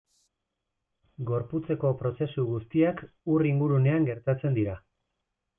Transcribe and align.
Gorputzeko 1.31 1.91
prozesu 2.01 2.47
guztiak 2.53 3.05
ur 3.35 3.47
ingurunean 3.53 4.11
gertatzen 4.11 4.59
dira. 4.61 4.79